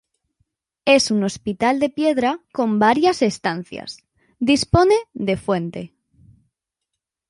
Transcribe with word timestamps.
Es 0.85 1.11
un 1.11 1.23
hospital 1.23 1.79
de 1.79 1.89
piedra 1.89 2.43
con 2.51 2.79
varias 2.79 3.21
estancias, 3.21 3.97
dispone 4.39 4.95
de 5.13 5.37
fuente. 5.37 5.93